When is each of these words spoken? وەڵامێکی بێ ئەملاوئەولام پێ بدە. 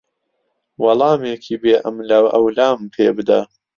وەڵامێکی 0.83 1.55
بێ 1.61 1.75
ئەملاوئەولام 1.83 2.79
پێ 2.93 3.07
بدە. 3.17 3.41